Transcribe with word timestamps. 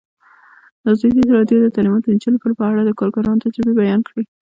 ازادي 0.91 1.21
راډیو 1.35 1.57
د 1.61 1.67
تعلیمات 1.75 2.01
د 2.03 2.07
نجونو 2.15 2.35
لپاره 2.37 2.57
په 2.59 2.65
اړه 2.71 2.81
د 2.83 2.91
کارګرانو 2.99 3.43
تجربې 3.45 3.73
بیان 3.81 4.01
کړي. 4.07 4.23